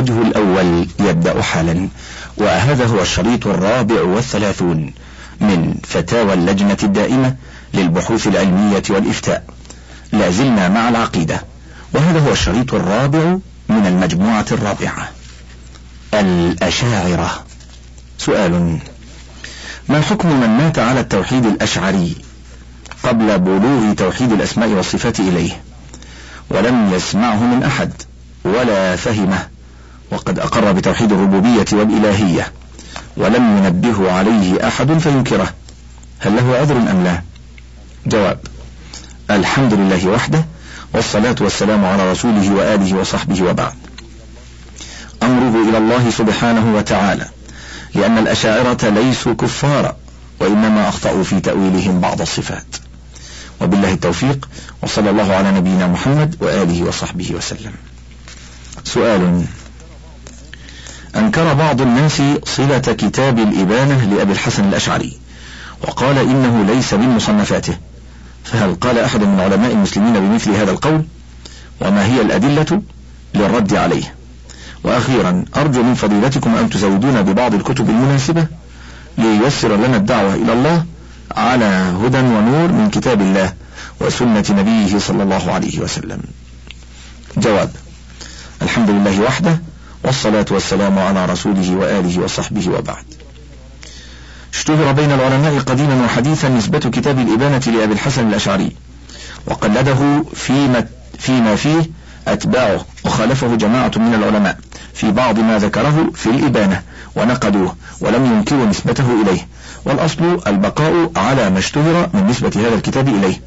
[0.00, 1.88] الوجه الأول يبدأ حالا
[2.36, 4.92] وهذا هو الشريط الرابع والثلاثون
[5.40, 7.34] من فتاوى اللجنة الدائمة
[7.74, 9.44] للبحوث العلمية والإفتاء.
[10.12, 11.40] لا زلنا مع العقيدة.
[11.94, 15.08] وهذا هو الشريط الرابع من المجموعة الرابعة.
[16.14, 17.44] الأشاعرة.
[18.18, 18.78] سؤال
[19.88, 22.16] ما حكم من مات على التوحيد الأشعري
[23.04, 25.62] قبل بلوغ توحيد الأسماء والصفات إليه؟
[26.50, 27.92] ولم يسمعه من أحد
[28.44, 29.49] ولا فهمه.
[30.10, 32.52] وقد أقر بتوحيد الربوبية والإلهية
[33.16, 35.54] ولم ينبه عليه أحد فينكره.
[36.18, 37.22] هل له عذر أم لا؟
[38.06, 38.38] جواب
[39.30, 40.44] الحمد لله وحده
[40.94, 43.74] والصلاة والسلام على رسوله وآله وصحبه وبعد.
[45.22, 47.28] أمره إلى الله سبحانه وتعالى
[47.94, 49.96] لأن الأشاعرة ليسوا كفارا
[50.40, 52.76] وإنما أخطأوا في تأويلهم بعض الصفات.
[53.60, 54.48] وبالله التوفيق
[54.82, 57.72] وصلى الله على نبينا محمد وآله وصحبه وسلم.
[58.84, 59.44] سؤال
[61.16, 65.18] أنكر بعض الناس صلة كتاب الإبانة لأبي الحسن الأشعري
[65.82, 67.74] وقال إنه ليس من مصنفاته
[68.44, 71.04] فهل قال أحد من علماء المسلمين بمثل هذا القول؟
[71.80, 72.82] وما هي الأدلة
[73.34, 74.14] للرد عليه؟
[74.84, 78.46] وأخيرا أرجو من فضيلتكم أن تزودونا ببعض الكتب المناسبة
[79.18, 80.84] لييسر لنا الدعوة إلى الله
[81.36, 83.52] على هدى ونور من كتاب الله
[84.00, 86.20] وسنة نبيه صلى الله عليه وسلم.
[87.36, 87.70] جواب
[88.62, 89.60] الحمد لله وحده
[90.04, 93.04] والصلاة والسلام على رسوله وآله وصحبه وبعد.
[94.54, 98.72] اشتهر بين العلماء قديما وحديثا نسبة كتاب الإبانة لأبي الحسن الأشعري
[99.46, 100.86] وقلده فيما,
[101.18, 101.90] فيما فيه
[102.28, 104.58] أتباعه وخالفه جماعة من العلماء
[104.94, 106.82] في بعض ما ذكره في الإبانة
[107.16, 109.48] ونقدوه ولم ينكروا نسبته إليه
[109.84, 113.40] والأصل البقاء على ما اشتهر من نسبة هذا الكتاب إليه.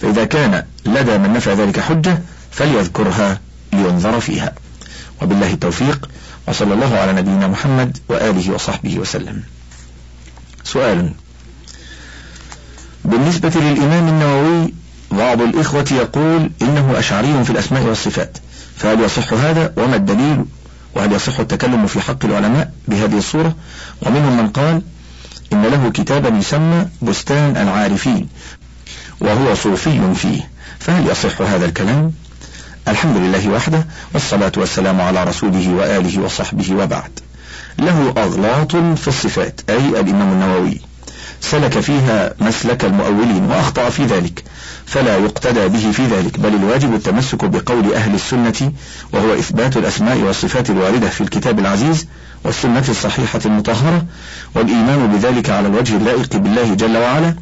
[0.00, 3.40] فإذا كان لدى من نفع ذلك حجة فليذكرها
[3.72, 4.52] لينظر فيها.
[5.22, 6.08] وبالله التوفيق
[6.48, 9.42] وصلى الله على نبينا محمد وآله وصحبه وسلم.
[10.64, 11.12] سؤال.
[13.04, 14.74] بالنسبة للإمام النووي
[15.10, 18.38] بعض الإخوة يقول إنه أشعري في الأسماء والصفات
[18.76, 20.44] فهل يصح هذا؟ وما الدليل؟
[20.94, 23.54] وهل يصح التكلم في حق العلماء بهذه الصورة؟
[24.02, 24.82] ومنهم من قال
[25.52, 28.28] إن له كتابا يسمى بستان العارفين
[29.20, 32.12] وهو صوفي فيه فهل يصح هذا الكلام؟
[32.88, 37.20] الحمد لله وحده والصلاة والسلام على رسوله وآله وصحبه وبعد.
[37.78, 40.80] له أغلاط في الصفات أي الإمام النووي.
[41.40, 44.44] سلك فيها مسلك المؤولين وأخطأ في ذلك
[44.86, 48.72] فلا يقتدى به في ذلك بل الواجب التمسك بقول أهل السنة
[49.12, 52.06] وهو إثبات الأسماء والصفات الواردة في الكتاب العزيز
[52.44, 54.04] والسنة الصحيحة المطهرة
[54.54, 57.34] والإيمان بذلك على الوجه اللائق بالله جل وعلا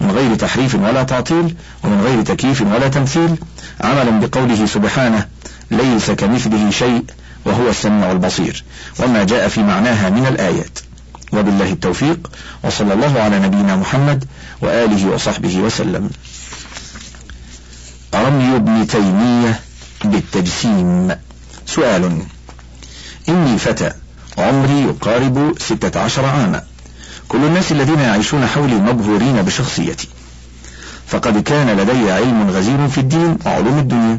[0.00, 3.36] من غير تحريف ولا تعطيل ومن غير تكييف ولا تمثيل.
[3.80, 5.26] عملا بقوله سبحانه
[5.70, 7.04] ليس كمثله شيء
[7.44, 8.64] وهو السميع البصير.
[9.00, 10.78] وما جاء في معناها من الآيات.
[11.32, 12.30] وبالله التوفيق
[12.64, 14.24] وصلى الله على نبينا محمد
[14.60, 16.10] وآله وصحبه وسلم.
[18.14, 19.60] رمي ابن تيمية
[20.04, 21.16] بالتجسيم.
[21.66, 22.22] سؤال.
[23.28, 23.92] إني فتى
[24.38, 26.62] عمري يقارب ستة عشر عاما.
[27.28, 30.08] كل الناس الذين يعيشون حولي مبهورين بشخصيتي.
[31.06, 34.18] فقد كان لدي علم غزير في الدين وعلوم الدنيا.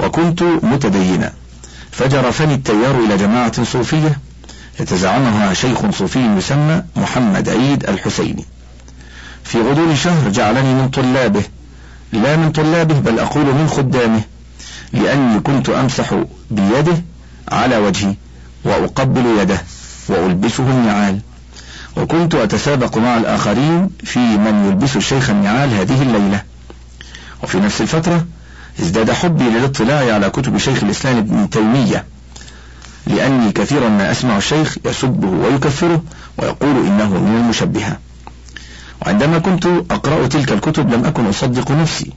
[0.00, 1.32] وكنت متدينا.
[1.90, 4.18] فجرفني التيار إلى جماعة صوفية
[4.80, 8.44] يتزعمها شيخ صوفي يسمى محمد عيد الحسيني.
[9.44, 11.42] في غضون شهر جعلني من طلابه.
[12.12, 14.20] لا من طلابه بل أقول من خدامه.
[14.92, 16.14] لأني كنت أمسح
[16.50, 17.02] بيده
[17.48, 18.14] على وجهي
[18.64, 19.62] وأقبل يده
[20.08, 21.20] وألبسه النعال.
[21.96, 26.42] وكنت أتسابق مع الآخرين في من يلبس الشيخ النعال هذه الليلة.
[27.42, 28.26] وفي نفس الفترة
[28.80, 32.04] ازداد حبي للاطلاع على كتب شيخ الإسلام ابن تيمية
[33.06, 36.02] لأني كثيرا ما أسمع الشيخ يسبه ويكفره
[36.38, 37.98] ويقول إنه من المشبهة
[39.02, 42.12] وعندما كنت أقرأ تلك الكتب لم أكن أصدق نفسي.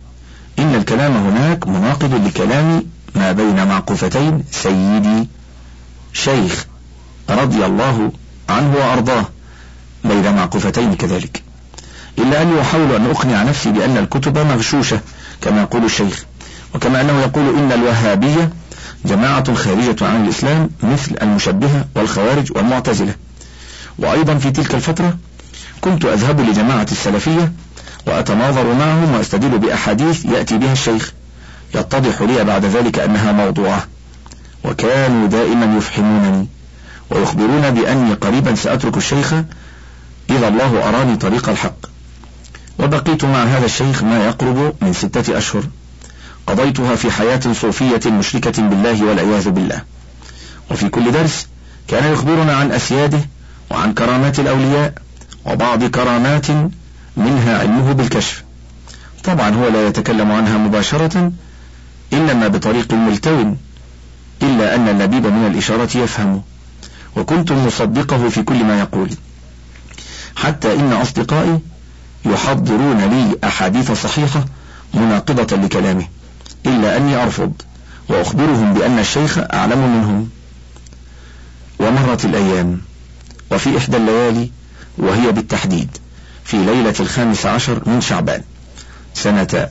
[0.59, 2.83] إن الكلام هناك مناقض لكلام
[3.15, 5.27] ما بين معقوفتين سيدي
[6.13, 6.65] شيخ
[7.29, 8.11] رضي الله
[8.49, 9.25] عنه وأرضاه.
[10.03, 11.43] بين معقوفتين كذلك.
[12.19, 14.99] إلا أني أحاول أن أقنع نفسي بأن الكتب مغشوشة
[15.41, 16.23] كما يقول الشيخ.
[16.75, 18.49] وكما أنه يقول إن الوهابية
[19.05, 23.15] جماعة خارجة عن الإسلام مثل المشبهة والخوارج والمعتزلة.
[23.99, 25.17] وأيضا في تلك الفترة
[25.81, 27.51] كنت أذهب لجماعة السلفية
[28.07, 31.13] وأتناظر معهم وأستدل بأحاديث يأتي بها الشيخ
[31.75, 33.87] يتضح لي بعد ذلك أنها موضوعة.
[34.63, 36.47] وكانوا دائما يفحمونني
[37.09, 39.33] ويخبرون بأني قريبا سأترك الشيخ
[40.37, 41.75] إذا الله أراني طريق الحق.
[42.79, 45.63] وبقيت مع هذا الشيخ ما يقرب من ستة أشهر.
[46.47, 49.81] قضيتها في حياة صوفية مشركة بالله والعياذ بالله.
[50.71, 51.47] وفي كل درس
[51.87, 53.19] كان يخبرنا عن أسياده
[53.71, 54.93] وعن كرامات الأولياء
[55.45, 56.47] وبعض كرامات
[57.17, 58.43] منها علمه بالكشف.
[59.23, 61.31] طبعا هو لا يتكلم عنها مباشرة
[62.13, 63.53] إنما بطريق ملتو
[64.41, 66.41] إلا أن اللبيب من الإشارة يفهم
[67.15, 69.09] وكنت مصدقه في كل ما يقول.
[70.35, 71.59] حتى إن أصدقائي
[72.25, 74.45] يحضرون لي أحاديث صحيحة
[74.93, 76.07] مناقضة لكلامه
[76.65, 77.53] إلا أني أرفض
[78.09, 80.29] وأخبرهم بأن الشيخ أعلم منهم.
[81.79, 82.81] ومرت الأيام
[83.51, 84.51] وفي إحدى الليالي
[84.97, 85.97] وهي بالتحديد
[86.43, 88.41] في ليلة الخامس عشر من شعبان
[89.13, 89.69] سنة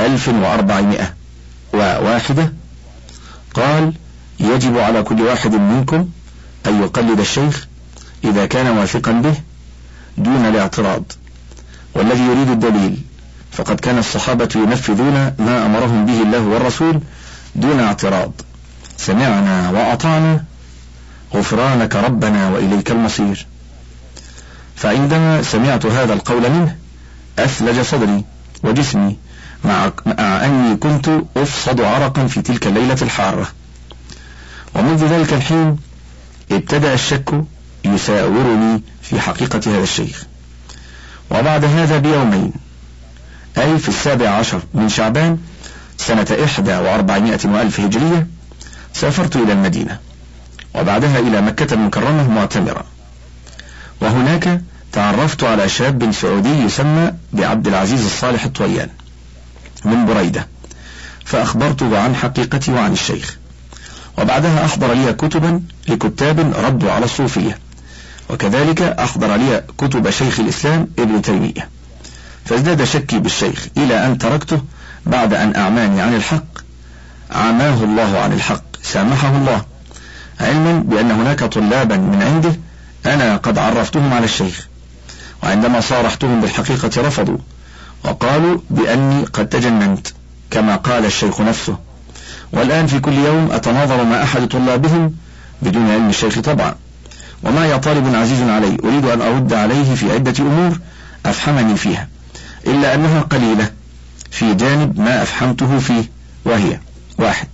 [0.00, 1.14] ألف وأربعمائة
[1.74, 2.52] وواحدة.
[3.54, 3.92] قال
[4.40, 6.08] يجب على كل واحد منكم
[6.66, 7.66] أن يقلد الشيخ
[8.24, 9.34] إذا كان واثقا به
[10.18, 11.12] دون الاعتراض.
[11.94, 12.98] والذي يريد الدليل
[13.52, 17.00] فقد كان الصحابة ينفذون ما أمرهم به الله والرسول
[17.54, 18.32] دون اعتراض.
[18.96, 20.44] سمعنا وأطعنا
[21.34, 23.46] غفرانك ربنا وإليك المصير.
[24.76, 26.76] فعندما سمعت هذا القول منه
[27.38, 28.24] أثلج صدري
[28.62, 29.16] وجسمي
[29.64, 33.46] مع, أني كنت أفصد عرقا في تلك الليلة الحارة.
[34.74, 35.76] ومنذ ذلك الحين
[36.52, 37.44] ابتدأ الشك
[37.84, 40.26] يساورني في حقيقة هذا الشيخ
[41.30, 42.52] وبعد هذا بيومين
[43.58, 45.38] أي في السابع عشر من شعبان
[45.96, 48.26] سنة إحدى وأربعمائة وألف هجرية
[48.92, 49.98] سافرت إلى المدينة
[50.74, 52.84] وبعدها إلى مكة المكرمة معتمرا
[54.00, 54.60] وهناك
[54.92, 58.88] تعرفت على شاب سعودي يسمى بعبد العزيز الصالح الطويان
[59.84, 60.48] من بريدة
[61.24, 63.36] فأخبرته عن حقيقتي وعن الشيخ.
[64.18, 67.58] وبعدها أحضر لي كتبا لكتاب ردوا على الصوفية.
[68.30, 71.68] وكذلك أحضر لي كتب شيخ الإسلام ابن تيمية.
[72.44, 74.60] فازداد شكي بالشيخ إلى أن تركته
[75.06, 76.44] بعد أن أعماني عن الحق
[77.30, 79.64] عماه الله عن الحق سامحه الله.
[80.40, 82.56] علما بأن هناك طلابا من عنده
[83.06, 84.68] أنا قد عرفتهم على الشيخ
[85.42, 87.38] وعندما صارحتهم بالحقيقة رفضوا
[88.04, 90.08] وقالوا بأني قد تجننت
[90.50, 91.78] كما قال الشيخ نفسه.
[92.52, 95.14] والآن في كل يوم أتناظر مع أحد طلابهم
[95.62, 96.74] بدون علم الشيخ طبعا.
[97.44, 100.78] وما يا طالب عزيز علي أريد أن أرد عليه في عدة أمور
[101.26, 102.08] أفهمني فيها
[102.66, 103.70] إلا أنها قليلة
[104.30, 106.04] في جانب ما أفهمته فيه
[106.44, 106.80] وهي
[107.18, 107.48] واحد.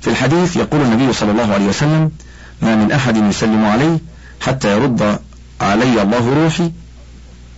[0.00, 2.10] في الحديث يقول النبي صلى الله عليه وسلم
[2.62, 3.98] ما من أحد يسلم علي
[4.40, 5.18] حتى يرد
[5.60, 6.72] علي الله روحي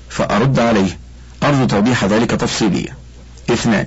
[0.09, 0.99] فأرد عليه.
[1.43, 2.95] أرجو توضيح ذلك تفصيليا.
[3.51, 3.87] اثنان.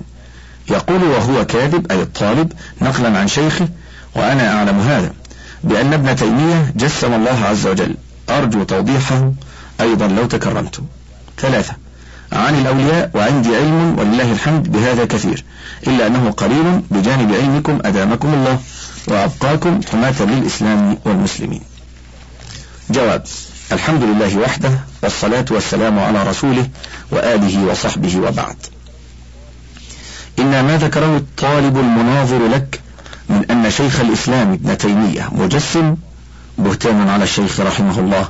[0.70, 3.70] يقول وهو كاذب أي الطالب نقلا عن شيخه
[4.16, 5.14] وأنا أعلم هذا.
[5.64, 7.96] بأن ابن تيمية جسم الله عز وجل.
[8.30, 9.32] أرجو توضيحه.
[9.82, 10.82] أيضا لو تكرمت.
[11.40, 11.74] ثلاثة.
[12.32, 15.44] عن الأولياء وعندي علم ولله الحمد بهذا كثير.
[15.88, 18.60] إلا أنه قليل بجانب علمكم أدامكم الله
[19.08, 21.62] وأبقاكم حماة للإسلام والمسلمين.
[22.90, 23.24] جواب.
[23.72, 24.72] الحمد لله وحده
[25.04, 26.68] والصلاة والسلام على رسوله
[27.12, 28.56] وآله وصحبه وبعد.
[30.40, 32.80] إن ما ذكره الطالب المناظر لك
[33.32, 35.96] من أن شيخ الإسلام ابن تيمية مجسم
[36.58, 38.30] بهتان على الشيخ رحمه الله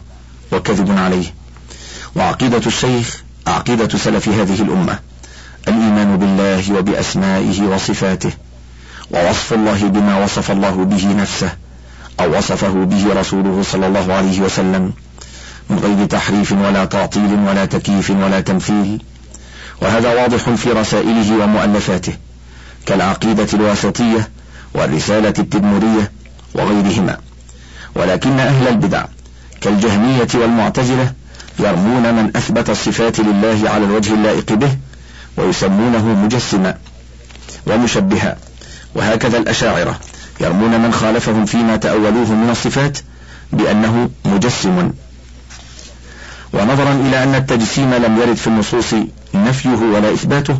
[0.51, 1.33] وكذب عليه.
[2.15, 4.99] وعقيدة الشيخ عقيدة سلف هذه الأمة
[5.67, 8.31] الإيمان بالله وبأسمائه وصفاته
[9.11, 11.51] ووصف الله بما وصف الله به نفسه
[12.19, 14.93] أو وصفه به رسوله صلى الله عليه وسلم
[15.69, 19.03] من غير تحريف ولا تعطيل ولا تكييف ولا تمثيل.
[19.81, 22.13] وهذا واضح في رسائله ومؤلفاته
[22.85, 24.29] كالعقيدة الواسطية
[24.73, 26.11] والرسالة التدمرية
[26.53, 27.17] وغيرهما.
[27.95, 29.05] ولكن أهل البدع
[29.61, 31.13] كالجهمية والمعتزلة
[31.59, 34.77] يرمون من أثبت الصفات لله على الوجه اللائق به
[35.37, 36.77] ويسمونه مجسما
[37.67, 38.37] ومشبها.
[38.95, 39.99] وهكذا الأشاعرة
[40.41, 42.97] يرمون من خالفهم فيما تأولوه من الصفات
[43.51, 44.91] بأنه مجسم.
[46.53, 48.93] ونظرا إلى أن التجسيم لم يرد في النصوص
[49.33, 50.59] نفيه ولا إثباته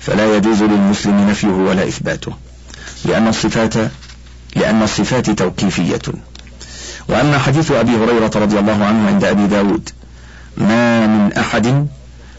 [0.00, 2.32] فلا يجوز للمسلم نفيه ولا إثباته.
[3.04, 3.74] لأن الصفات
[4.56, 6.02] لأن الصفات توقيفية.
[7.08, 9.90] وأما حديث أبي هريرة رضي الله عنه عند أبي داود
[10.56, 11.86] ما من أحد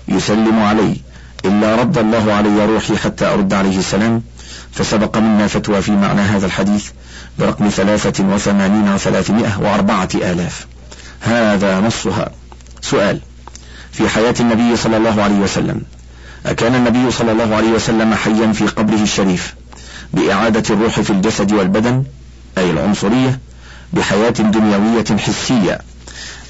[0.07, 1.01] يسلم علي
[1.45, 4.23] إلا رد الله علي روحي حتى أرد عليه السلام
[4.71, 6.85] فسبق منا فتوى في معنى هذا الحديث
[7.39, 10.67] برقم ثلاثة وثمانين وثلاثمائة وأربعة آلاف.
[11.21, 12.31] هذا نصها.
[12.81, 13.19] سؤال
[13.91, 15.81] في حياة النبي صلى الله عليه وسلم
[16.45, 19.55] أكان النبي صلى الله عليه وسلم حيا في قبره الشريف؟
[20.13, 22.03] بإعادة الروح في الجسد والبدن
[22.57, 23.39] أي العنصرية
[23.93, 25.79] بحياة دنيوية حسية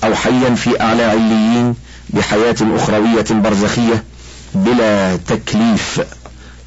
[0.04, 1.76] أو حيا في أعلى عليين
[2.10, 4.04] بحياة أخروية برزخية
[4.56, 6.02] بلا تكليف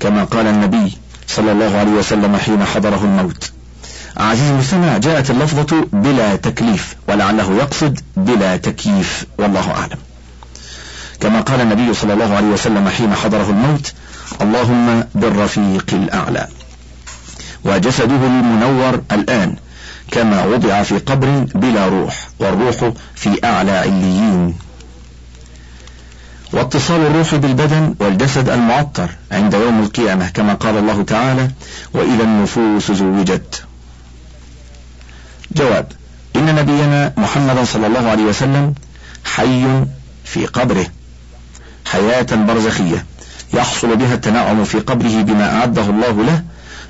[0.01, 3.51] كما قال النبي صلى الله عليه وسلم حين حضره الموت.
[4.17, 9.99] عزيز المستمع جاءت اللفظة بلا تكليف ولعله يقصد بلا تكييف والله أعلم.
[11.21, 13.93] كما قال النبي صلى الله عليه وسلم حين حضره الموت
[14.41, 16.49] اللهم بالرفيق الأعلى.
[17.65, 19.57] وجسده المنور الآن
[20.11, 24.55] كما وضع في قبر بلا روح والروح في أعلى عليين.
[26.53, 31.51] واتصال الروح بالبدن والجسد المعطر عند يوم القيامة كما قال الله تعالى
[31.95, 33.65] وإذا النفوس زوجت.
[35.57, 35.93] جواب
[36.37, 38.75] إن نبينا محمدا صلى الله عليه وسلم
[39.25, 39.85] حي
[40.25, 40.87] في قبره
[41.87, 43.07] حياة برزخية
[43.55, 46.43] يحصل بها التنعم في قبره بما أعده الله له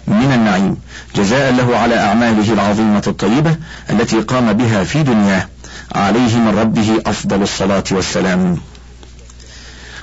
[0.07, 0.77] من النعيم.
[1.17, 3.57] جزاء له على أعماله العظيمة الطيبة
[3.91, 5.49] التي قام بها في دنياه.
[5.95, 8.59] عليه من ربه أفضل الصلاة والسلام.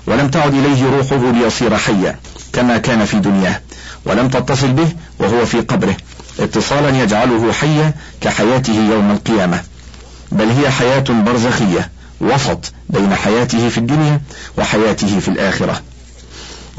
[0.08, 2.20] ولم تعد إليه روحه ليصير حيا
[2.54, 3.62] كما كان في دنياه.
[4.06, 5.98] ولم تتصل به وهو في قبره.
[6.40, 9.64] اتصالا يجعله حيا كحياته يوم القيامة.
[10.32, 11.90] بل هي حياة برزخية
[12.22, 14.22] وسط بين حياته في الدنيا
[14.58, 15.82] وحياته في الآخرة.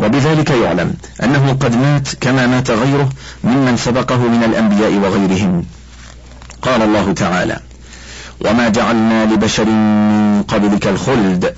[0.02, 3.08] وبذلك يعلم أنه قد مات كما مات غيره
[3.44, 5.64] ممن سبقه من الأنبياء وغيرهم.
[6.62, 7.60] قال الله تعالى
[8.46, 11.54] وما جعلنا لبشر من قبلك الخلد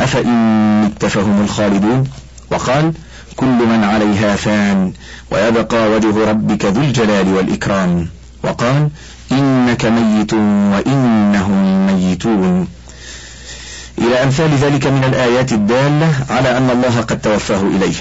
[0.00, 2.04] أفإن مت فهم الخالدون؟
[2.50, 2.92] وقال
[3.36, 4.92] كل من عليها فان
[5.30, 8.08] ويبقى وجه ربك ذو الجلال والإكرام.
[8.42, 8.88] وقال
[9.32, 10.34] إنك ميت
[10.74, 12.68] وإنهم ميتون.
[13.98, 17.94] إلى أمثال ذلك من الآيات الدالة على أن الله قد توفاه إليه.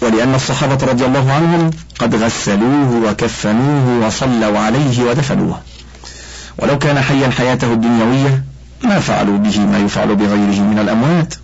[0.00, 5.60] ولأن الصحابة رضي الله عنهم قد غسلوه وكفنوه وصلوا عليه ودفنوه.
[6.58, 8.44] ولو كان حيا حياته الدنيوية
[8.84, 11.34] ما فعلوا به ما يفعل بغيره من الأموات.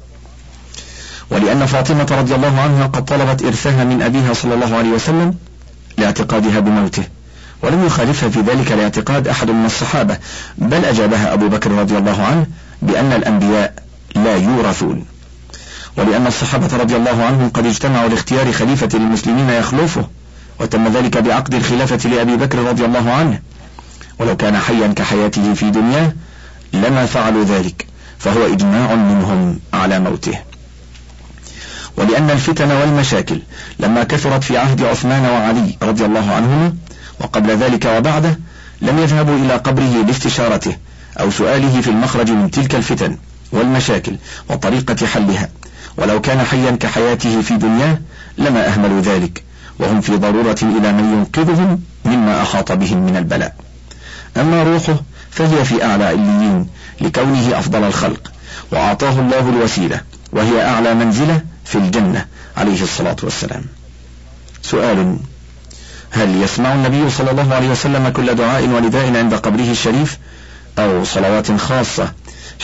[1.31, 5.35] ولأن فاطمة رضي الله عنها قد طلبت إرثها من أبيها صلى الله عليه وسلم
[5.99, 7.05] لاعتقادها بموته.
[7.63, 10.19] ولم يخالفها في ذلك الاعتقاد أحد من الصحابة.
[10.59, 12.47] بل أجابها أبو بكر رضي الله عنه
[12.83, 13.75] بأن الأنبياء
[14.15, 15.05] لا يورثون.
[15.97, 20.09] ولأن الصحابة رضي الله عنهم قد اجتمعوا لاختيار خليفة للمسلمين يخلفه
[20.61, 23.41] وتم ذلك بعقد الخلافة لأبي بكر رضي الله عنه.
[24.19, 26.13] ولو كان حيا كحياته في دنياه
[26.73, 27.87] لما فعلوا ذلك
[28.19, 30.39] فهو إجماع منهم على موته.
[31.97, 33.41] ولأن الفتن والمشاكل
[33.79, 36.75] لما كثرت في عهد عثمان وعلي رضي الله عنهما
[37.21, 38.39] وقبل ذلك وبعده
[38.83, 40.77] لم يذهبوا إلى قبره لاستشارته
[41.17, 43.17] أو سؤاله في المخرج من تلك الفتن
[43.53, 44.17] والمشاكل
[44.51, 45.49] وطريقة حلها.
[45.97, 47.99] ولو كان حيا كحياته في دنياه
[48.39, 49.43] لما أهملوا ذلك
[49.79, 53.55] وهم في ضرورة إلى من ينقذهم مما أحاط بهم من البلاء.
[54.37, 55.01] أما روحه
[55.31, 56.67] فهي في أعلى عليين
[57.01, 58.33] لكونه أفضل الخلق
[58.73, 60.01] وأعطاه الله الوسيلة
[60.33, 62.27] وهي أعلى منزلة في الجنة
[62.57, 63.65] عليه الصلاة والسلام.
[64.63, 65.17] سؤال
[66.11, 70.19] هل يسمع النبي صلى الله عليه وسلم كل دعاء ونداء عند قبره الشريف؟
[70.79, 72.13] أو صلوات خاصة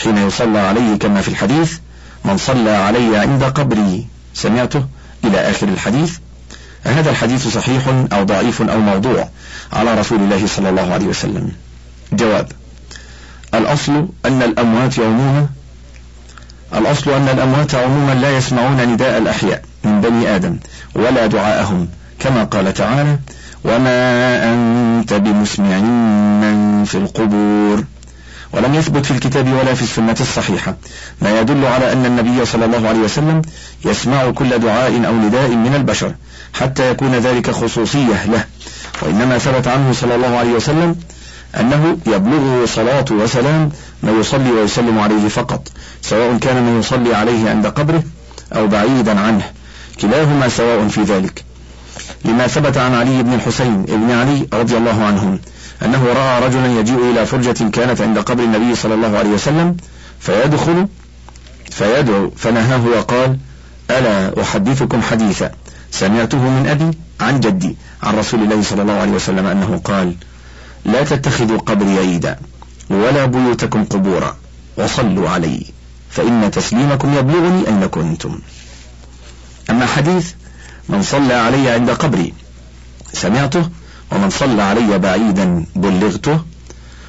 [0.03, 1.77] حين يصلى عليه كما في الحديث
[2.25, 4.07] من صلى علي عند قبري.
[4.33, 4.85] سمعته؟
[5.25, 6.17] إلى آخر الحديث.
[6.83, 9.29] هذا الحديث صحيح أو ضعيف أو موضوع
[9.73, 11.51] على رسول الله صلى الله عليه وسلم.
[12.13, 12.47] جواب
[13.53, 15.47] الأصل أن الأموات عموما
[16.75, 20.57] الأصل أن الأموات عموما لا يسمعون نداء الأحياء من بني آدم
[20.95, 21.87] ولا دعاءهم
[22.19, 23.19] كما قال تعالى
[23.63, 25.77] وما أنت بمسمع
[26.41, 27.83] من في القبور
[28.53, 30.75] ولم يثبت في الكتاب ولا في السنة الصحيحة.
[31.21, 33.41] ما يدل على أن النبي صلى الله عليه وسلم
[33.85, 36.15] يسمع كل دعاء أو نداء من البشر
[36.53, 38.45] حتى يكون ذلك خصوصية له.
[39.01, 40.95] وإنما ثبت عنه صلى الله عليه وسلم
[41.59, 43.69] أنه يبلغه صلاة وسلام
[44.03, 45.67] ما يصلي ويسلم عليه فقط
[46.01, 48.03] سواء كان من يصلي عليه عند قبره
[48.55, 49.43] أو بعيدا عنه
[50.01, 51.43] كلاهما سواء في ذلك.
[52.25, 55.39] لما ثبت عن علي بن الحسين بن علي رضي الله عنهم
[55.85, 59.77] أنه رأى رجلا يجيء إلى فرجة كانت عند قبر النبي صلى الله عليه وسلم
[60.19, 60.87] فيدخل
[61.71, 63.37] فيدعو فنهاه وقال
[63.91, 65.51] ألا أحدثكم حديثا؟
[65.91, 70.15] سمعته من أبي عن جدي عن رسول الله صلى الله عليه وسلم أنه قال
[70.85, 72.39] لا تتخذوا قبري عيدا
[72.89, 74.37] ولا بيوتكم قبورا
[74.77, 75.65] وصلوا علي
[76.09, 78.39] فإن تسليمكم يبلغني أين كنتم.
[79.69, 80.31] أما حديث
[80.89, 82.33] من صلى علي عند قبري
[83.13, 83.69] سمعته
[84.11, 86.39] ومن صلى علي بعيدا بلغته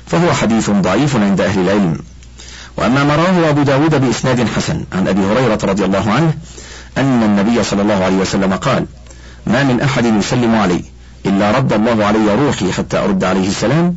[0.07, 1.99] فهو حديث ضعيف عند أهل العلم.
[2.76, 6.35] وأما ما رواه أبو داود بإسناد حسن عن أبي هريرة رضي الله عنه
[6.99, 8.87] أن النبي صلى الله عليه وسلم قال
[9.47, 10.85] ما من أحد يسلم علي
[11.26, 13.97] إلا رد الله علي روحي حتى أرد عليه السلام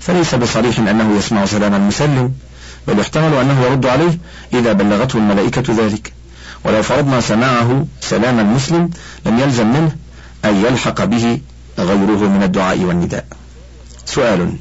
[0.00, 2.32] فليس بصريح أنه يسمع سلام المسلم
[2.88, 4.18] بل يحتمل أنه يرد عليه
[4.52, 6.12] إذا بلغته الملائكة ذلك.
[6.64, 8.90] ولو فرضنا سماعه سلام المسلم
[9.26, 9.92] لم يلزم منه
[10.44, 11.40] أن يلحق به
[11.78, 13.24] غيره من الدعاء والنداء.
[14.06, 14.52] سؤال.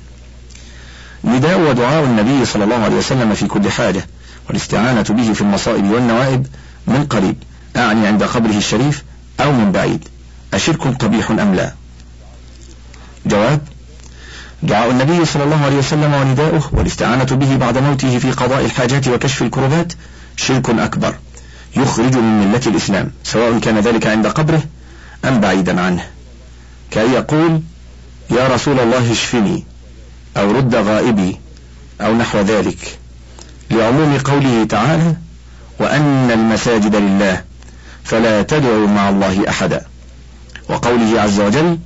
[1.24, 4.06] نداء ودعاء النبي صلى الله عليه وسلم في كل حاجة
[4.48, 6.48] والاستعانة به في المصائب والنوائب
[6.88, 7.36] من قريب
[7.76, 9.04] أعني عند قبره الشريف
[9.40, 10.08] أو من بعيد.
[10.54, 11.74] أشرك قبيح أم لا؟
[13.26, 13.62] جواب.
[14.64, 19.42] دعاء النبي صلى الله عليه وسلم ونداؤه والاستعانة به بعد موته في قضاء الحاجات وكشف
[19.42, 19.94] الكربات
[20.38, 21.16] شرك أكبر
[21.76, 24.64] يخرج من ملة الإسلام سواء كان ذلك عند قبره
[25.26, 26.17] أم بعيدا عنه.
[26.92, 27.62] كأن يقول
[28.30, 29.64] يا رسول الله اشفني
[30.38, 31.38] أو رد غائبي
[32.02, 32.98] أو نحو ذلك.
[33.72, 35.16] لعموم قوله تعالى
[35.80, 37.44] وأن المساجد لله
[38.04, 39.86] فلا تدعوا مع الله أحدا
[40.70, 41.78] وقوله عز وجل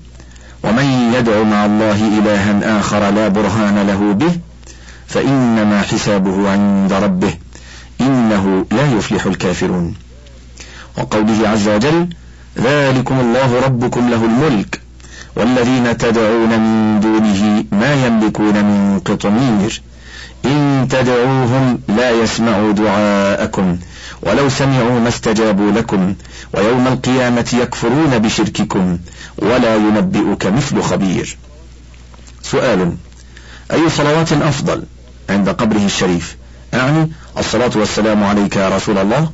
[0.63, 4.39] ومن يدع مع الله إلها آخر لا برهان له به
[5.08, 7.34] فإنما حسابه عند ربه
[8.01, 9.93] إنه لا يفلح الكافرون
[10.98, 12.10] وقوله عز وجل
[12.58, 14.81] ذلكم الله ربكم له الملك
[15.36, 19.82] والذين تدعون من دونه ما يملكون من قطمير
[20.46, 23.78] إن تدعوهم لا يسمعوا دعاءكم
[24.22, 26.16] ولو سمعوا ما استجابوا لكم
[26.54, 28.98] ويوم القيامة يكفرون بشرككم
[29.38, 31.38] ولا ينبئك مثل خبير.
[32.44, 32.96] سؤال
[33.72, 34.84] أي صلوات أفضل
[35.30, 36.38] عند قبره الشريف؟
[36.74, 39.30] أعني الصلاة والسلام عليك يا رسول الله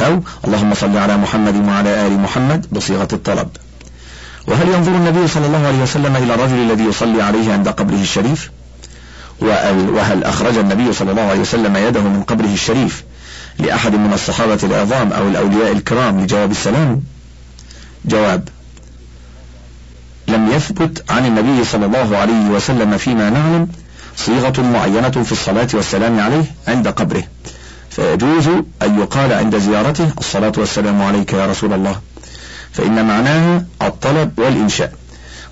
[0.00, 3.48] أو اللهم صل على محمد وعلى آل محمد بصيغة الطلب.
[4.50, 8.50] وهل ينظر النبي صلى الله عليه وسلم إلى الرجل الذي يصلي عليه عند قبره الشريف؟
[9.40, 13.04] وهل أخرج النبي صلى الله عليه وسلم يده من قبره الشريف
[13.58, 17.02] لأحد من الصحابة العظام أو الأولياء الكرام لجواب السلام؟
[18.04, 18.48] جواب
[20.28, 23.68] لم يثبت عن النبي صلى الله عليه وسلم فيما نعلم
[24.16, 27.22] صيغة معينة في الصلاة والسلام عليه عند قبره
[27.90, 28.48] فيجوز
[28.82, 32.00] أن يقال عند زيارته الصلاة والسلام عليك يا رسول الله.
[32.72, 34.92] فإن معناها الطلب والإنشاء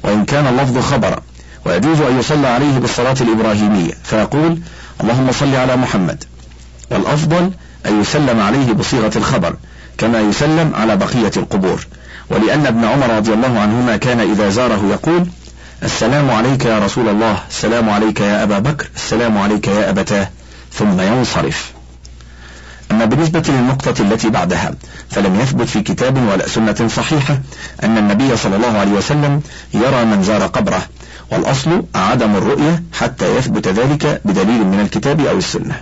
[0.03, 1.21] وإن كان اللفظ خبرا
[1.65, 3.93] ويجوز أن يصلى عليه بالصلاة الإبراهيمية.
[4.05, 4.59] فيقول
[5.01, 6.25] اللهم صل على محمد.
[6.91, 7.51] والأفضل
[7.87, 9.57] أن يسلم عليه بصيغة الخبر
[9.99, 11.87] كما يسلم على بقية القبور.
[12.31, 15.27] ولأن ابن عمر رضي الله عنهما كان إذا زاره يقول
[15.83, 20.31] السلام عليك يا رسول الله السلام عليك يا أبا بكر السلام عليك يا أبتاه.
[20.73, 21.78] ثم ينصرف.
[22.91, 24.75] أما بالنسبة للنقطة التي بعدها
[25.11, 27.41] فلم يثبت في كتاب ولا سنة صحيحة
[27.83, 29.41] أن النبي صلى الله عليه وسلم
[29.75, 30.83] يرى من زار قبره
[31.31, 35.81] والأصل عدم الرؤية حتى يثبت ذلك بدليل من الكتاب أو السنة.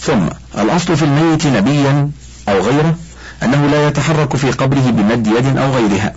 [0.00, 2.10] ثم الأصل في الميت نبيا
[2.48, 2.94] أو غيره
[3.42, 6.12] أنه لا يتحرك في قبره بمد يد أو غيرها.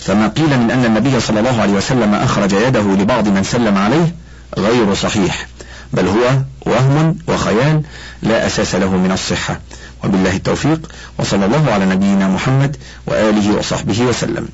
[0.00, 4.14] فما قيل من أن النبي صلى الله عليه وسلم أخرج يده لبعض من سلم عليه
[4.58, 5.46] غير صحيح.
[5.92, 7.82] بل هو وهم وخيال
[8.22, 9.60] لا أساس له من الصحة.
[10.04, 12.76] وبالله التوفيق وصلى الله على نبينا محمد
[13.06, 14.48] وآله وصحبه وسلم.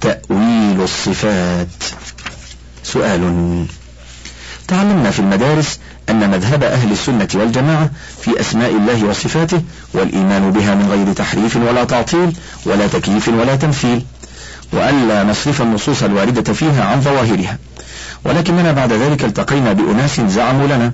[0.00, 1.68] تأويل الصفات.
[2.84, 3.66] سؤال.
[4.68, 5.78] تعلمنا في المدارس
[6.10, 7.90] أن مذهب أهل السنة والجماعة
[8.22, 9.62] في أسماء الله وصفاته
[9.94, 12.32] والإيمان بها من غير تحريف ولا تعطيل
[12.66, 14.04] ولا تكييف ولا تمثيل
[14.72, 17.58] وألا نصرف النصوص الواردة فيها عن ظواهرها.
[18.26, 20.92] ولكننا بعد ذلك التقينا بأناس زعموا لنا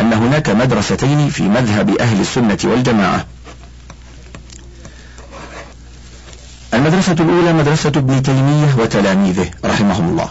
[0.00, 3.26] أن هناك مدرستين في مذهب أهل السنة والجماعة.
[6.74, 10.28] المدرسة الأولى مدرسة ابن تيمية وتلاميذه رحمهم الله.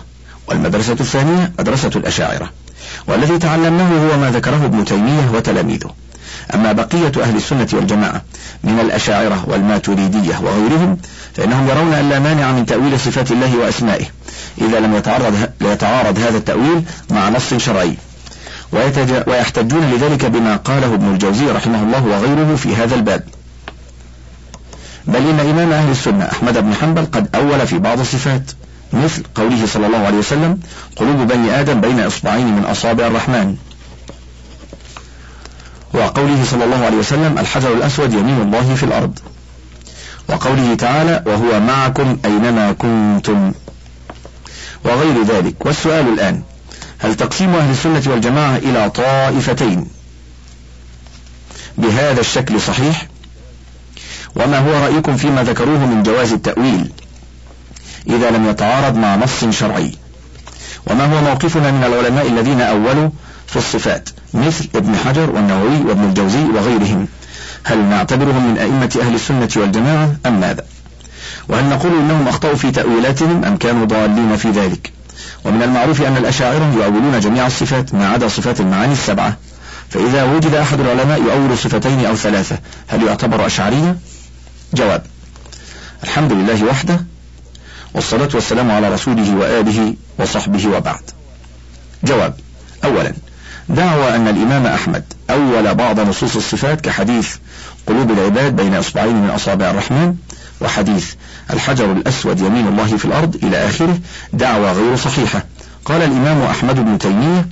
[0.47, 2.49] والمدرسة الثانية مدرسة الأشاعرة.
[3.07, 5.89] والذي تعلمناه هو ما ذكره ابن تيمية وتلاميذه.
[6.53, 8.21] أما بقية أهل السنة والجماعة
[8.63, 10.97] من الأشاعرة والماتريدية وغيرهم
[11.35, 14.05] فإنهم يرون أن لا مانع من تأويل صفات الله وأسمائه
[14.61, 17.97] إذا لم يتعرض, يتعارض هذا التأويل مع نص شرعي.
[19.27, 23.23] ويحتجون لذلك بما قاله ابن الجوزي رحمه الله وغيره في هذا الباب.
[25.07, 28.51] بل إن إمام أهل السنة أحمد بن حنبل قد أول في بعض الصفات
[28.93, 30.59] مثل قوله صلى الله عليه وسلم
[30.95, 33.55] قلوب بني آدم بين إصبعين من أصابع الرحمن.
[35.93, 39.19] وقوله صلى الله عليه وسلم الحجر الأسود يمين الله في الأرض.
[40.29, 43.51] وقوله تعالى وهو معكم أينما كنتم.
[44.85, 45.65] وغير ذلك.
[45.65, 46.41] والسؤال الآن
[46.99, 49.87] هل تقسيم أهل السنة والجماعة إلى طائفتين؟
[51.77, 53.07] بهذا الشكل صحيح؟
[54.35, 56.91] وما هو رأيكم فيما ذكروه من جواز التأويل؟
[58.07, 59.91] إذا لم يتعارض مع نص شرعي.
[60.87, 63.09] وما هو موقفنا من العلماء الذين أولوا
[63.53, 67.07] في الصفات مثل ابن حجر والنووي وابن الجوزي وغيرهم.
[67.63, 70.65] هل نعتبرهم من أئمة أهل السنة والجماعة أم ماذا؟
[71.49, 74.91] وهل نقول إنهم أخطأوا في تأويلاتهم أم كانوا ضالين في ذلك؟
[75.45, 79.37] ومن المعروف أن الأشاعرة يؤولون جميع الصفات ما عدا صفات المعاني السبعة.
[79.89, 83.97] فإذا وجد أحد العلماء يؤول صفتين أو ثلاثة هل يعتبر أشعريا؟
[84.73, 85.03] جواب
[86.03, 87.05] الحمد لله وحده
[87.93, 91.01] والصلاة والسلام على رسوله وآله وصحبه وبعد.
[92.03, 92.33] جواب
[92.83, 93.13] أولا
[93.69, 97.35] دعوى أن الإمام أحمد أول بعض نصوص الصفات كحديث
[97.87, 100.15] قلوب العباد بين إصبعين من أصابع الرحمن
[100.61, 101.13] وحديث
[101.53, 103.97] الحجر الأسود يمين الله في الأرض إلى آخره
[104.33, 105.43] دعوى غير صحيحة.
[105.85, 107.47] قال الإمام أحمد بن تيمية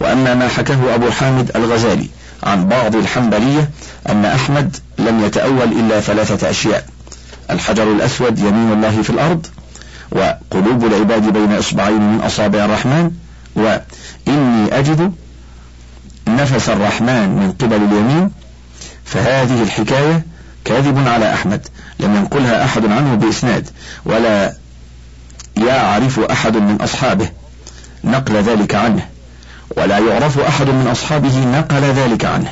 [0.00, 2.08] وأما ما حكاه أبو حامد الغزالي
[2.42, 3.70] عن بعض الحنبلية
[4.08, 6.84] أن أحمد لم يتأول إلا ثلاثة أشياء
[7.50, 9.46] الحجر الأسود يمين الله في الأرض
[10.12, 13.10] وقلوب العباد بين إصبعين من أصابع الرحمن
[13.56, 15.12] وإني أجد
[16.28, 18.30] نفس الرحمن من قبل اليمين
[19.04, 20.26] فهذه الحكاية
[20.64, 21.66] كاذب على أحمد
[22.00, 23.68] لم ينقلها أحد عنه بإسناد
[24.04, 24.54] ولا
[25.56, 27.28] يعرف أحد من أصحابه
[28.04, 29.06] نقل ذلك عنه
[29.76, 32.50] ولا يعرف أحد من أصحابه نقل ذلك عنه.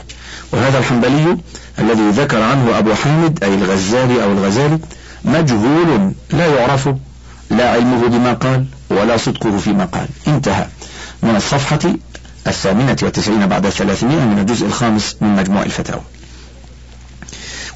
[0.53, 1.39] وهذا الحنبلي
[1.79, 4.79] الذي ذكر عنه أبو حامد أي الغزالي أو الغزالي
[5.25, 6.89] مجهول لا يعرف
[7.51, 10.09] لا علمه بما قال ولا صدقه فيما قال.
[10.29, 10.67] انتهى.
[11.23, 11.81] من الصفحة
[12.47, 16.03] الثامنة والتسعين بعد الثلاثمائة من الجزء الخامس من مجموع الفتاوى.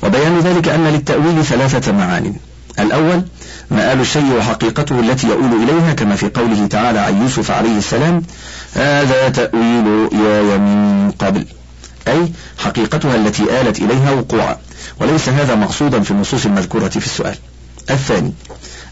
[0.02, 2.34] وبيان ذلك أن للتأويل ثلاثة معان.
[2.78, 3.22] الأول
[3.70, 8.22] مآل الشيء وحقيقته التي يؤول إليها كما في قوله تعالى عن يوسف عليه السلام
[8.74, 11.46] هذا تأويل يا من قبل.
[12.08, 14.56] أي حقيقتها التي آلت إليها وقوعا
[15.00, 17.36] وليس هذا مقصودا في النصوص المذكورة في السؤال.
[17.90, 18.32] الثاني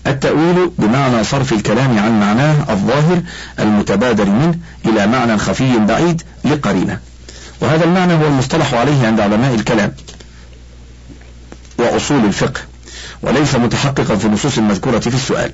[0.07, 3.23] التأويل بمعنى صرف الكلام عن معناه الظاهر
[3.59, 7.01] المتبادر منه إلى معنى خفي بعيد لقرينة.
[7.61, 9.93] وهذا المعنى هو المصطلح عليه عند علماء الكلام
[11.79, 12.61] وأصول الفقه
[13.23, 15.53] وليس متحققا في النصوص المذكورة في السؤال.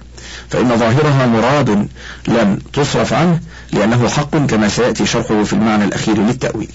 [0.51, 1.89] فإن ظاهرها مراد
[2.29, 3.41] لم تصرف عنه
[3.73, 6.73] لأنه حق كما سيأتي شرحه في المعنى الأخير للتأويل.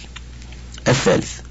[0.88, 1.47] الثالث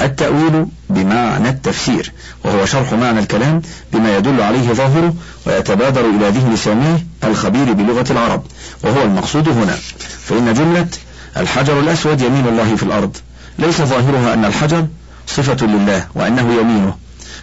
[0.00, 2.12] التأويل بمعنى التفسير
[2.44, 5.14] وهو شرح معنى الكلام بما يدل عليه ظاهره
[5.46, 8.42] ويتبادر إلى ذهن سامعه الخبير بلغة العرب
[8.82, 9.76] وهو المقصود هنا.
[10.24, 10.86] فإن جملة
[11.36, 13.16] الحجر الأسود يمين الله في الأرض
[13.58, 14.86] ليس ظاهرها أن الحجر
[15.26, 16.96] صفة لله وأنه يمينه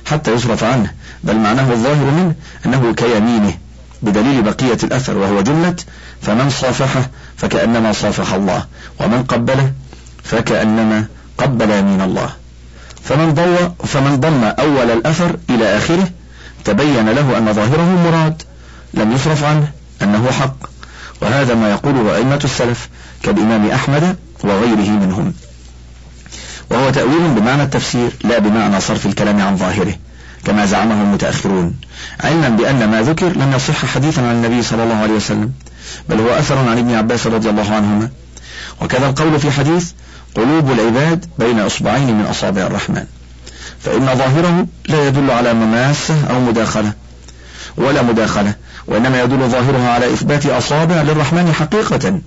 [0.06, 0.92] حتى يصرف عنه
[1.24, 3.54] بل معناه الظاهر منه أنه كيمينه
[4.02, 5.76] بدليل بقية الأثر وهو جملة
[6.22, 8.66] فمن صافحه فكأنما صافح الله
[9.00, 9.72] ومن قبله
[10.24, 11.06] فكأنما
[11.38, 12.30] قبل يمين الله.
[13.08, 16.10] فمن ضوى فمن ضم أول الأثر إلى آخره
[16.66, 18.42] تبين له أن ظاهره مراد
[18.94, 20.56] لم يصرف عنه أنه حق.
[21.22, 22.90] وهذا ما يقوله أئمة السلف
[23.24, 25.34] كالإمام أحمد وغيره منهم.
[26.70, 29.96] وهو تأويل بمعنى التفسير لا بمعنى صرف الكلام عن ظاهره
[30.46, 31.76] كما زعمه المتأخرون.
[32.24, 35.52] علما بأن ما ذكر لم يصح حديثا عن النبي صلى الله عليه وسلم
[36.10, 38.10] بل هو أثر عن ابن عباس رضي الله عنهما.
[38.82, 39.92] وكذا القول في حديث
[40.38, 43.06] قلوب العباد بين إصبعين من أصابع الرحمن.
[43.80, 46.92] فإن ظاهره لا يدل على مماسة أو مداخلة
[47.78, 48.54] ولا مداخلة
[48.88, 52.20] وإنما يدل ظاهرها على إثبات أصابع للرحمن حقيقة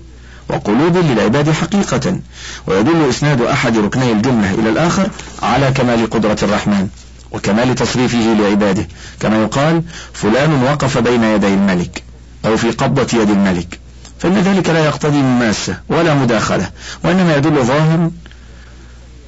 [0.49, 2.19] وقلوب للعباد حقيقة
[2.67, 5.09] ويدل إسناد أحد ركني الجملة إلى الآخر
[5.43, 6.87] على كمال قدرة الرحمن
[7.31, 8.87] وكمال تصريفه لعباده.
[9.19, 12.03] كما يقال فلان وقف بين يدي الملك
[12.45, 13.79] أو في قبضة يد الملك.
[14.21, 16.69] فإن ذلك لا يقتضي مماسة ولا مداخلة
[17.03, 18.11] وإنما يدل ظاهر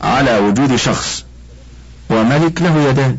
[0.02, 1.26] على وجود شخص
[2.10, 3.18] وملك له يدان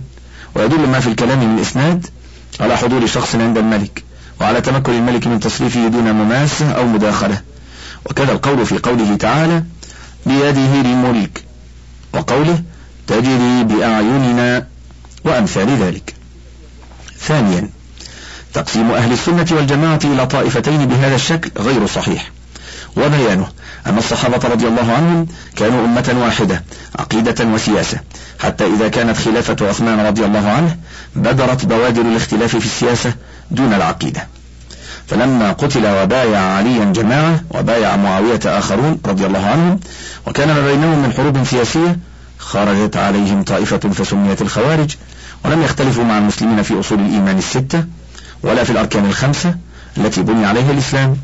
[0.55, 2.07] ويدل ما في الكلام من إسناد
[2.61, 4.05] على حضور شخص عند الملك
[4.41, 7.41] وعلى تمكن الملك من تصريفه دون مماسة أو مداخلة.
[8.05, 9.65] وكذا القول في قوله تعالى
[10.27, 11.45] بيده الملك
[12.13, 12.63] وقوله
[13.07, 14.67] تجري بأعيننا
[15.25, 16.15] وأمثال ذلك.
[17.19, 17.69] ثانيا
[18.55, 22.31] تقسيم أهل السنة والجماعة إلى طائفتين بهذا الشكل غير صحيح.
[22.97, 23.47] وبيانه
[23.87, 26.65] أن الصحابة رضي الله عنهم كانوا أمة واحدة
[26.99, 27.99] عقيدة وسياسة.
[28.41, 30.77] حتى إذا كانت خلافة عثمان رضي الله عنه
[31.17, 33.13] بدرت بوادر الاختلاف في السياسة
[33.51, 34.27] دون العقيدة.
[35.07, 39.81] فلما قتل وبايع عليا جماعة وبايع معاوية آخرون رضي الله عنهم
[40.27, 41.99] وكان ما بينهم من حروب سياسية
[42.39, 44.97] خرجت عليهم طائفة فسميت الخوارج
[45.45, 47.85] ولم يختلفوا مع المسلمين في أصول الإيمان الستة
[48.45, 49.55] ولا في الأركان الخمسة
[49.97, 51.17] التي بني عليها الإسلام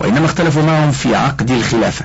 [0.00, 2.04] وإنما اختلفوا معهم في عقد الخلافة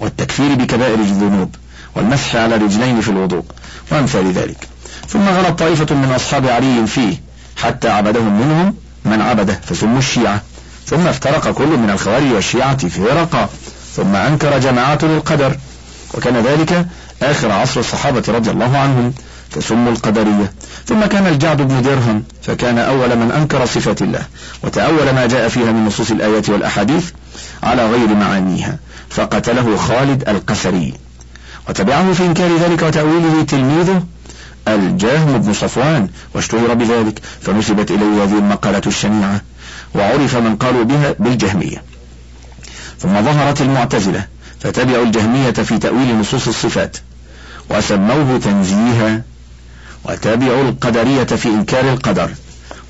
[0.00, 1.54] والتكفير بكبائر الذنوب
[1.94, 3.44] والمسح على رجلين في الوضوء
[3.92, 4.68] وأمثال ذلك.
[5.08, 7.22] ثم غلط طائفة من أصحاب علي فيه
[7.56, 8.74] حتى عبدهم منهم
[9.04, 10.42] من عبده فسموا الشيعة.
[10.86, 13.48] ثم افترق كل من الخوارج والشيعة فرقا
[13.96, 15.56] ثم أنكر جماعات للقدر
[16.14, 16.86] وكان ذلك
[17.22, 19.14] آخر عصر الصحابة رضي الله عنهم.
[19.54, 20.52] فسموا القدرية.
[20.86, 24.22] ثم كان الجعد بن درهم فكان أول من أنكر صفات الله
[24.62, 27.10] وتأول ما جاء فيها من نصوص الآيات والأحاديث
[27.62, 28.78] على غير معانيها
[29.10, 30.94] فقتله خالد القسري.
[31.68, 34.04] وتبعه في إنكار ذلك وتأويله تلميذه
[34.68, 39.40] الجهم بن صفوان واشتهر بذلك فنسبت إليه هذه المقالة الشنيعة
[39.94, 41.82] وعرف من قالوا بها بالجهمية.
[42.98, 44.26] ثم ظهرت المعتزلة
[44.60, 46.96] فتبعوا الجهمية في تأويل نصوص الصفات
[47.70, 49.22] وسموه تنزيها
[50.04, 52.30] وتابعوا القدرية في إنكار القدر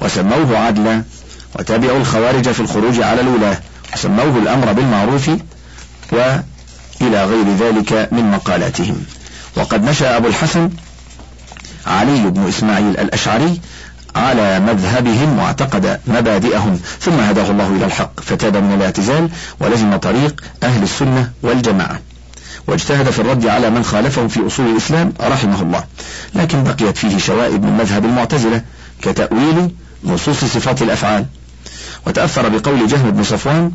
[0.00, 1.03] وسموه عدلا
[1.59, 3.59] وتابعوا الخوارج في الخروج على الولاة
[3.94, 5.31] وسموه الأمر بالمعروف
[6.12, 9.05] وإلى غير ذلك من مقالاتهم.
[9.57, 10.70] وقد نشأ أبو الحسن
[11.87, 13.61] علي بن إسماعيل الأشعري
[14.16, 19.29] على مذهبهم واعتقد مبادئهم ثم هداه الله إلى الحق فتاب من الاعتزال
[19.61, 22.00] ولزم طريق أهل السنة والجماعة.
[22.66, 25.85] واجتهد في الرد على من خالفهم في أصول الإسلام رحمه الله
[26.35, 28.62] لكن بقيت فيه شوائب من مذهب المعتزلة
[29.03, 29.70] كتأويل
[30.05, 31.27] نصوص صفات الأفعال.
[32.07, 33.72] وتأثر بقول جهم بن صفوان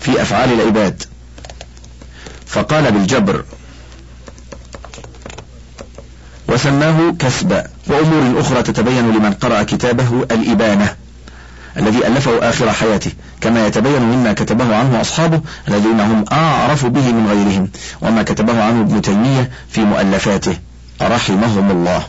[0.00, 1.02] في أفعال العباد.
[2.46, 3.44] فقال بالجبر
[6.48, 10.96] وسماه كسبا وأمور أخرى تتبين لمن قرأ كتابه الإبانة.
[11.76, 17.28] الذي ألفه آخر حياته كما يتبين مما كتبه عنه أصحابه الذين هم أعرف به من
[17.28, 17.68] غيرهم
[18.02, 20.56] وما كتبه عنه ابن تيمية في مؤلفاته.
[21.02, 22.02] رحمهم الله.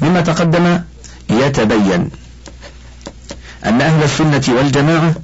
[0.00, 0.80] مما تقدم
[1.30, 2.10] يتبين
[3.64, 5.14] أن أهل السنة والجماعة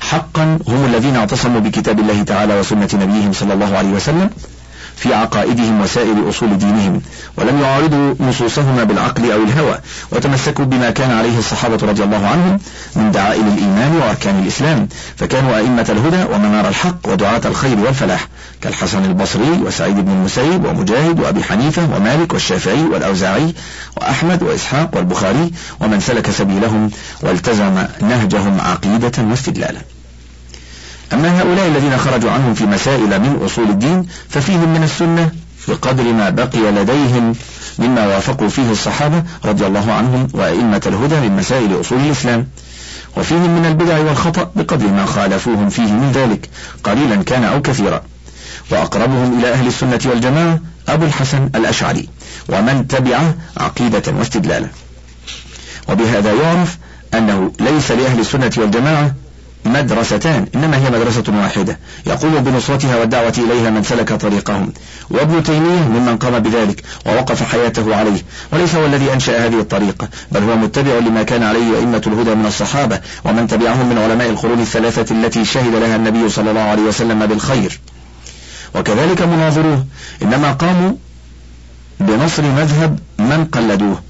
[0.00, 4.30] حقا هم الذين اعتصموا بكتاب الله تعالى وسنة نبيهم صلى الله عليه وسلم
[5.04, 7.02] في عقائدهم وسائر أصول دينهم
[7.36, 9.78] ولم يعارضوا نصوصهما بالعقل أو الهوى
[10.12, 12.58] وتمسكوا بما كان عليه الصحابة رضي الله عنهم
[12.96, 18.28] من دعائم الإيمان وأركان الإسلام فكانوا أئمة الهدى ومنار الحق ودعاة الخير والفلاح
[18.60, 23.54] كالحسن البصري وسعيد بن المسيب ومجاهد وأبي حنيفة ومالك والشافعي والأوزاعي
[23.96, 26.90] وأحمد وإسحاق والبخاري ومن سلك سبيلهم
[27.22, 29.80] والتزم نهجهم عقيدة واستدلالا.
[31.14, 35.30] أما هؤلاء الذين خرجوا عنهم في مسائل من أصول الدين ففيهم من السنة
[35.68, 37.34] بقدر ما بقي لديهم
[37.78, 42.46] مما وافقوا فيه الصحابة رضي الله عنهم وأئمة الهدى من مسائل أصول الإسلام.
[43.16, 46.48] وفيهم من البدع والخطأ بقدر ما خالفوهم فيه من ذلك
[46.84, 48.02] قليلا كان أو كثيرا.
[48.70, 52.08] وأقربهم إلى أهل السنة والجماعة أبو الحسن الأشعري
[52.48, 54.68] ومن تبعه عقيدة واستدلالا.
[55.88, 56.78] وبهذا يعرف
[57.14, 59.14] أنه ليس لأهل السنة والجماعة
[59.64, 61.78] مدرستان إنما هي مدرسة واحدة.
[62.06, 64.72] يقوم بنصرتها والدعوة إليها من سلك طريقهم.
[65.10, 68.22] وابن تيمية ممن قام بذلك ووقف حياته عليه.
[68.52, 72.46] وليس هو الذي أنشأ هذه الطريقة بل هو متبع لما كان عليه أئمة الهدى من
[72.46, 77.26] الصحابة ومن تبعهم من علماء القرون الثلاثة التي شهد لها النبي صلى الله عليه وسلم
[77.26, 77.80] بالخير.
[78.74, 79.84] وكذلك مناظروه
[80.22, 80.92] إنما قاموا
[82.00, 84.02] بنصر مذهب من قلدوه.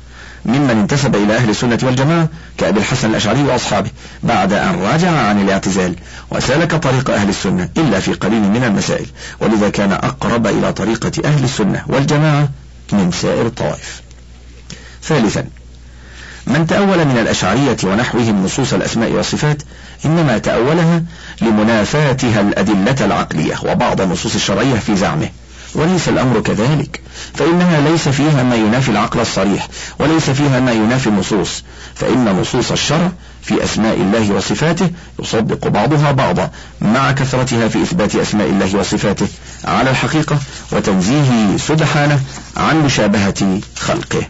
[0.47, 2.29] ممن انتسب إلى أهل السنة والجماعة
[2.59, 3.91] كأبي الحسن الأشعري وأصحابه
[4.23, 5.97] بعد أن راجع عن الاعتزال
[6.31, 9.07] وسلك طريق أهل السنة إلا في قليل من المسائل
[9.41, 12.49] ولذا كان أقرب إلى طريقة أهل السنة والجماعة
[12.93, 14.03] من سائر الطوائف.
[15.03, 15.45] ثالثا
[16.47, 19.63] من تأول من الأشعرية ونحوهم نصوص الأسماء والصفات
[20.05, 21.03] إنما تأولها
[21.41, 25.29] لمنافاتها الأدلة العقلية وبعض النصوص الشرعية في زعمه.
[25.75, 27.01] وليس الأمر كذلك.
[27.35, 31.65] فإنها ليس فيها ما ينافي العقل الصريح وليس فيها ما ينافي النصوص.
[31.95, 38.47] فإن نصوص الشرع في أسماء الله وصفاته يصدق بعضها بعضا مع كثرتها في إثبات أسماء
[38.47, 39.27] الله وصفاته
[39.65, 40.39] على الحقيقة
[40.73, 42.21] وتنزيهه سبحانه
[42.57, 44.23] عن مشابهة خلقه.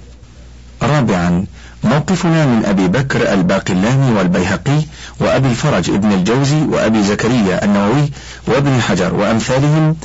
[0.82, 1.44] رابعا
[1.84, 4.80] موقفنا من أبي بكر الباقلاني والبيهقي
[5.20, 8.10] وأبي الفرج ابن الجوزي وأبي زكريا النووي
[8.46, 9.96] وابن حجر وأمثالهم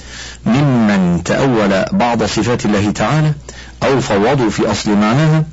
[0.46, 3.32] ممن تأول بعض صفات الله تعالى
[3.84, 5.44] أو فوضوا في أصل معناها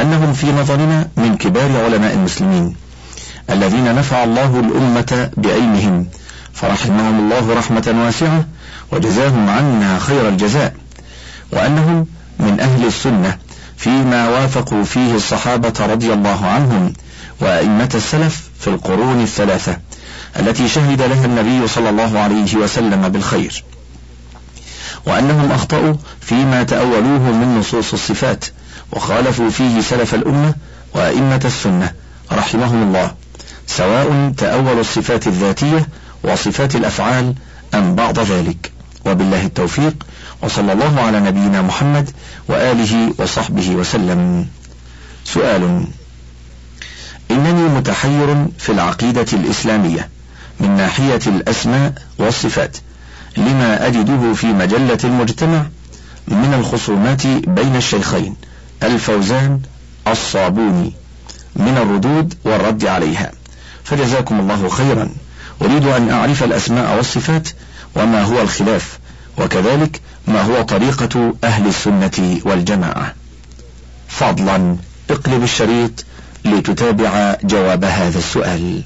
[0.00, 2.76] أنهم في نظرنا من كبار علماء المسلمين
[3.50, 6.06] الذين نفع الله الأمة بعلمهم
[6.52, 8.44] فرحمهم الله رحمة واسعة
[8.92, 10.74] وجزاهم عنا خير الجزاء
[11.52, 12.06] وأنهم
[12.38, 13.38] من أهل السنة
[13.84, 16.92] فيما وافقوا فيه الصحابة رضي الله عنهم
[17.40, 19.78] وأئمة السلف في القرون الثلاثة
[20.40, 23.64] التي شهد لها النبي صلى الله عليه وسلم بالخير.
[25.06, 28.44] وأنهم أخطأوا فيما تأولوه من نصوص الصفات
[28.92, 30.54] وخالفوا فيه سلف الأمة
[30.94, 31.92] وأئمة السنة
[32.32, 33.14] رحمهم الله
[33.66, 35.88] سواء تأولوا الصفات الذاتية
[36.22, 37.34] وصفات الأفعال
[37.74, 38.72] أم بعض ذلك.
[39.06, 39.94] وبالله التوفيق
[40.42, 42.10] وصلى الله على نبينا محمد
[42.48, 44.46] وآله وصحبه وسلم.
[45.24, 45.84] سؤال
[47.30, 50.08] إنني متحير في العقيدة الإسلامية
[50.60, 52.76] من ناحية الأسماء والصفات
[53.36, 55.66] لما أجده في مجلة المجتمع
[56.28, 58.36] من الخصومات بين الشيخين
[58.82, 59.60] الفوزان
[60.06, 60.92] الصابوني
[61.56, 63.32] من الردود والرد عليها.
[63.84, 65.10] فجزاكم الله خيرا.
[65.62, 67.48] أريد أن أعرف الأسماء والصفات
[67.96, 68.98] وما هو الخلاف
[69.38, 73.14] وكذلك ما هو طريقة أهل السنة والجماعة.
[74.08, 74.76] فضلا
[75.10, 76.04] اقلب الشريط
[76.44, 78.82] لتتابع جواب هذا السؤال.